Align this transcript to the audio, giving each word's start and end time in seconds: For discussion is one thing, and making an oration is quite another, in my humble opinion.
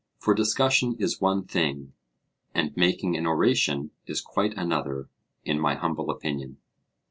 For 0.17 0.33
discussion 0.33 0.95
is 0.97 1.21
one 1.21 1.45
thing, 1.45 1.93
and 2.55 2.75
making 2.75 3.15
an 3.15 3.27
oration 3.27 3.91
is 4.07 4.19
quite 4.19 4.55
another, 4.57 5.09
in 5.45 5.59
my 5.59 5.75
humble 5.75 6.09
opinion. 6.09 6.57